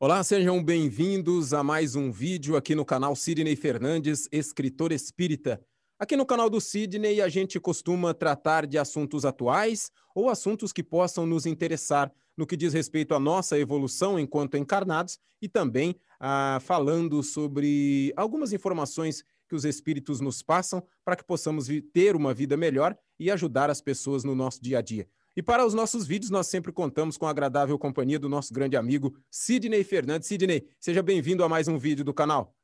[0.00, 5.60] Olá, sejam bem-vindos a mais um vídeo aqui no canal Sidney Fernandes, escritor espírita.
[5.98, 10.84] Aqui no canal do Sidney a gente costuma tratar de assuntos atuais ou assuntos que
[10.84, 16.60] possam nos interessar no que diz respeito à nossa evolução enquanto encarnados e também ah,
[16.62, 22.56] falando sobre algumas informações que os espíritos nos passam para que possamos ter uma vida
[22.56, 25.08] melhor e ajudar as pessoas no nosso dia a dia.
[25.38, 28.76] E para os nossos vídeos, nós sempre contamos com a agradável companhia do nosso grande
[28.76, 30.26] amigo Sidney Fernandes.
[30.26, 32.56] Sidney, seja bem-vindo a mais um vídeo do canal.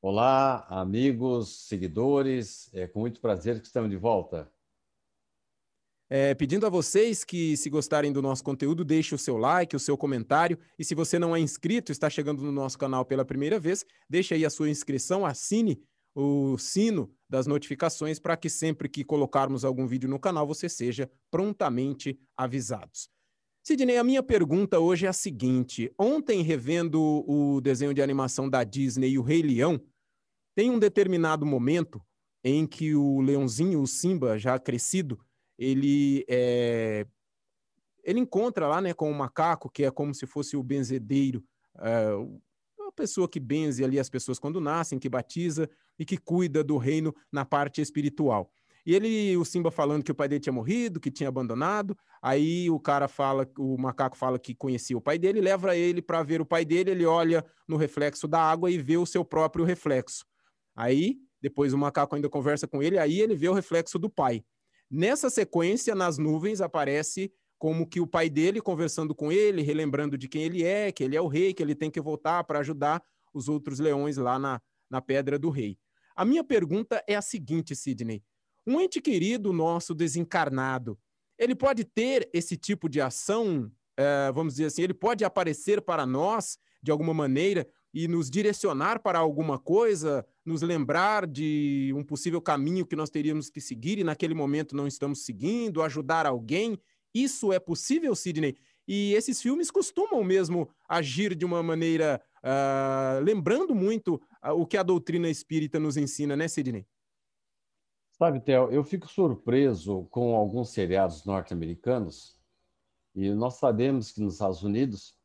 [0.00, 4.48] Olá, amigos, seguidores, é com muito prazer que estamos de volta.
[6.08, 9.80] É, pedindo a vocês que, se gostarem do nosso conteúdo, deixe o seu like, o
[9.80, 10.56] seu comentário.
[10.78, 14.34] E se você não é inscrito, está chegando no nosso canal pela primeira vez, deixe
[14.34, 15.82] aí a sua inscrição, assine
[16.14, 21.10] o sino das notificações para que sempre que colocarmos algum vídeo no canal você seja
[21.30, 23.10] prontamente avisados.
[23.62, 28.64] Sidney, a minha pergunta hoje é a seguinte: ontem, revendo o desenho de animação da
[28.64, 29.80] Disney, O Rei Leão,
[30.54, 32.00] tem um determinado momento
[32.42, 35.20] em que o leãozinho, o Simba, já crescido,
[35.58, 37.06] ele é,
[38.02, 41.44] ele encontra lá, né, com o macaco, que é como se fosse o benzedeiro,
[41.76, 42.40] uma
[42.98, 47.14] pessoa que benze ali as pessoas quando nascem, que batiza e que cuida do reino
[47.30, 48.50] na parte espiritual.
[48.84, 51.96] E ele, o Simba falando que o pai dele tinha morrido, que tinha abandonado.
[52.22, 56.22] Aí o cara fala, o macaco fala que conhecia o pai dele, leva ele para
[56.22, 59.64] ver o pai dele, ele olha no reflexo da água e vê o seu próprio
[59.64, 60.24] reflexo.
[60.74, 64.42] Aí, depois o macaco ainda conversa com ele, aí ele vê o reflexo do pai.
[64.90, 70.28] Nessa sequência, nas nuvens, aparece como que o pai dele conversando com ele, relembrando de
[70.28, 73.02] quem ele é, que ele é o rei, que ele tem que voltar para ajudar
[73.34, 75.76] os outros leões lá na, na Pedra do Rei.
[76.14, 78.22] A minha pergunta é a seguinte, Sidney.
[78.66, 80.98] Um ente querido nosso desencarnado,
[81.38, 86.04] ele pode ter esse tipo de ação, uh, vamos dizer assim, ele pode aparecer para
[86.04, 92.40] nós de alguma maneira e nos direcionar para alguma coisa, nos lembrar de um possível
[92.40, 96.78] caminho que nós teríamos que seguir e naquele momento não estamos seguindo, ajudar alguém
[97.14, 98.56] isso é possível, Sidney?
[98.86, 104.76] E esses filmes costumam mesmo agir de uma maneira uh, lembrando muito uh, o que
[104.76, 106.86] a doutrina espírita nos ensina, né, Sidney?
[108.12, 112.36] Sabe, Theo, eu fico surpreso com alguns seriados norte-americanos
[113.14, 115.16] e nós sabemos que nos Estados Unidos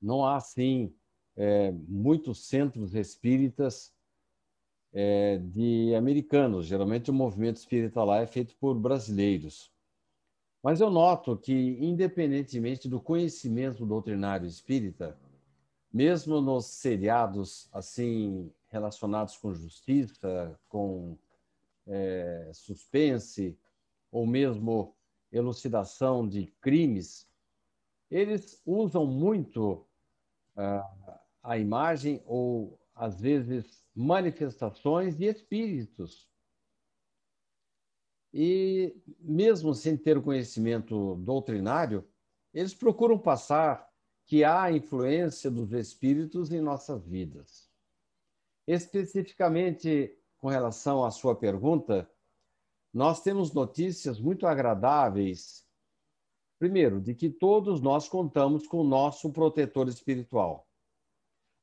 [0.00, 0.94] não há, assim,
[1.36, 3.94] é, muitos centros espíritas
[4.92, 6.66] é, de americanos.
[6.66, 9.72] Geralmente o movimento espírita lá é feito por brasileiros.
[10.62, 15.18] Mas eu noto que, independentemente do conhecimento doutrinário espírita,
[15.92, 21.18] mesmo nos seriados assim relacionados com justiça, com
[21.86, 23.58] é, suspense,
[24.12, 24.94] ou mesmo
[25.32, 27.28] elucidação de crimes,
[28.10, 29.86] eles usam muito
[30.56, 36.28] uh, a imagem ou, às vezes, manifestações de espíritos
[38.32, 42.06] e, mesmo sem ter o conhecimento doutrinário,
[42.52, 43.88] eles procuram passar
[44.26, 47.68] que há influência dos espíritos em nossas vidas.
[48.66, 52.08] Especificamente com relação à sua pergunta,
[52.92, 55.66] nós temos notícias muito agradáveis.
[56.58, 60.68] Primeiro, de que todos nós contamos com o nosso protetor espiritual.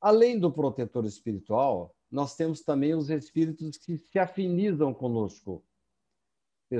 [0.00, 5.64] Além do protetor espiritual, nós temos também os espíritos que se afinizam conosco,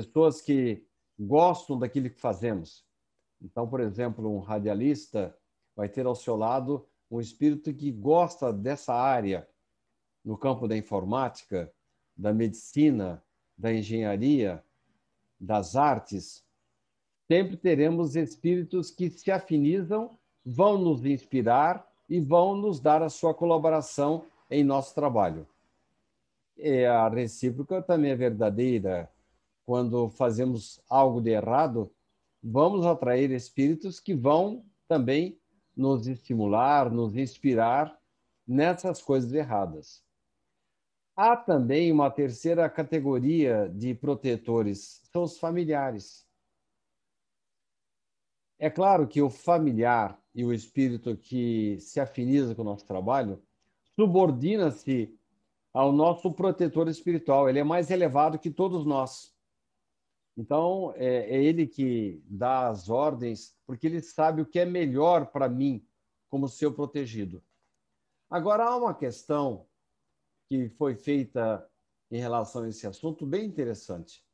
[0.03, 0.83] pessoas que
[1.19, 2.83] gostam daquilo que fazemos.
[3.41, 5.37] Então, por exemplo, um radialista
[5.75, 9.47] vai ter ao seu lado um espírito que gosta dessa área
[10.23, 11.71] no campo da informática,
[12.17, 13.23] da medicina,
[13.55, 14.63] da engenharia,
[15.39, 16.43] das artes.
[17.27, 23.33] Sempre teremos espíritos que se afinizam, vão nos inspirar e vão nos dar a sua
[23.33, 25.47] colaboração em nosso trabalho.
[26.57, 29.11] E a recíproca também é verdadeira
[29.65, 31.91] quando fazemos algo de errado,
[32.41, 35.39] vamos atrair espíritos que vão também
[35.75, 37.99] nos estimular, nos inspirar
[38.47, 40.03] nessas coisas erradas.
[41.15, 46.25] Há também uma terceira categoria de protetores, são os familiares.
[48.59, 53.41] É claro que o familiar e o espírito que se afiniza com o nosso trabalho
[53.95, 55.17] subordina-se
[55.73, 59.34] ao nosso protetor espiritual, ele é mais elevado que todos nós.
[60.37, 65.27] Então, é, é, ele que dá as ordens, porque ele sabe o que é melhor
[65.27, 65.85] para mim
[66.29, 67.41] como seu protegido.
[68.29, 69.67] Agora, há uma questão
[70.47, 71.69] que foi feita
[72.11, 74.25] em relação a esse assunto bem interessante.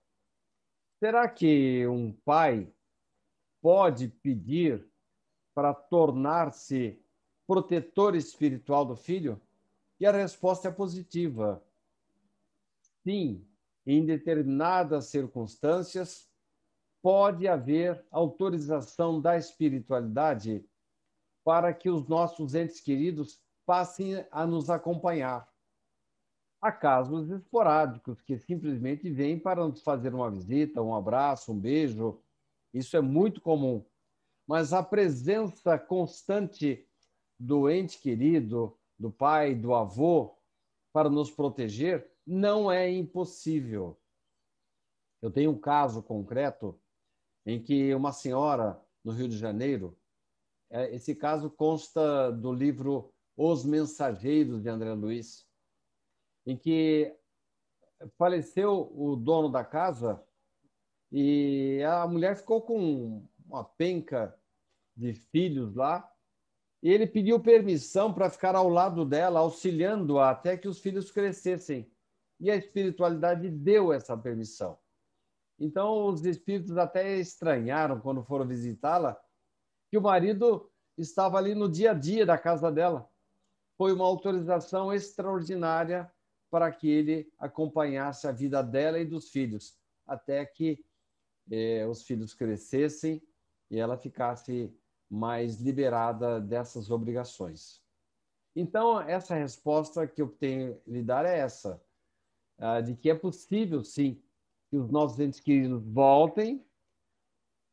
[1.00, 2.72] Será que um pai
[3.62, 4.88] pode pedir
[5.54, 7.00] para tornar-se
[7.46, 9.40] protetor espiritual do filho?
[10.00, 11.64] E a resposta é positiva.
[13.04, 13.48] Sim,
[13.86, 16.30] em determinadas circunstâncias,
[17.02, 20.64] pode haver autorização da espiritualidade
[21.44, 25.50] para que os nossos entes queridos passem a nos acompanhar.
[26.62, 32.22] Há casos esporádicos que simplesmente vêm para nos fazer uma visita, um abraço, um beijo.
[32.72, 33.84] Isso é muito comum.
[34.48, 36.88] Mas a presença constante
[37.40, 40.38] do ente querido, do pai, do avô,
[40.94, 44.00] para nos proteger, não é impossível.
[45.22, 46.80] Eu tenho um caso concreto
[47.46, 49.98] em que uma senhora no Rio de Janeiro,
[50.70, 55.48] é, esse caso consta do livro Os Mensageiros de André Luiz,
[56.46, 57.16] em que
[58.18, 60.24] faleceu o dono da casa
[61.12, 64.36] e a mulher ficou com uma penca
[64.96, 66.10] de filhos lá
[66.82, 71.92] e ele pediu permissão para ficar ao lado dela, auxiliando-a até que os filhos crescessem.
[72.42, 74.78] E a espiritualidade deu essa permissão.
[75.60, 79.16] Então, os espíritos até estranharam quando foram visitá-la
[79.92, 83.08] que o marido estava ali no dia a dia da casa dela.
[83.78, 86.12] Foi uma autorização extraordinária
[86.50, 90.84] para que ele acompanhasse a vida dela e dos filhos, até que
[91.52, 93.22] eh, os filhos crescessem
[93.70, 94.76] e ela ficasse
[95.08, 97.82] mais liberada dessas obrigações.
[98.56, 101.82] Então, essa resposta que eu tenho lhe dar é essa,
[102.84, 104.22] de que é possível, sim,
[104.70, 106.64] que os nossos entes queridos voltem,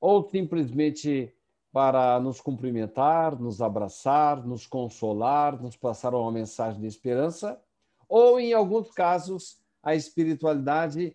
[0.00, 1.35] ou simplesmente
[1.73, 7.61] para nos cumprimentar, nos abraçar, nos consolar, nos passar uma mensagem de esperança,
[8.08, 11.14] ou, em alguns casos, a espiritualidade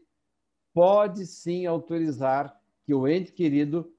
[0.74, 3.92] pode sim autorizar que o ente querido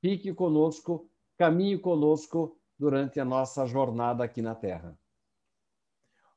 [0.00, 1.08] fique conosco
[1.38, 4.98] caminhe conosco durante a nossa jornada aqui na Terra.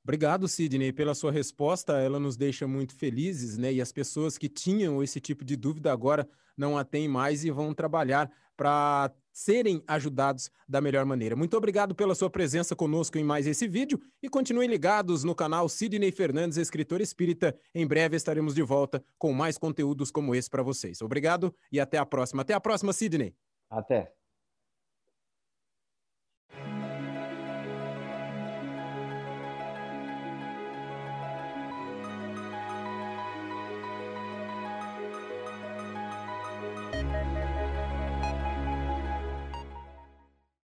[0.03, 1.93] Obrigado, Sidney, pela sua resposta.
[1.99, 3.71] Ela nos deixa muito felizes, né?
[3.71, 6.27] E as pessoas que tinham esse tipo de dúvida agora
[6.57, 11.35] não a têm mais e vão trabalhar para serem ajudados da melhor maneira.
[11.35, 15.69] Muito obrigado pela sua presença conosco em mais esse vídeo e continuem ligados no canal
[15.69, 17.55] Sidney Fernandes, escritor espírita.
[17.73, 21.01] Em breve estaremos de volta com mais conteúdos como esse para vocês.
[21.01, 22.41] Obrigado e até a próxima.
[22.41, 23.33] Até a próxima, Sidney.
[23.69, 24.20] Até.